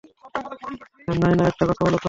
[1.21, 1.99] নায়না, একটা কথা বল তো।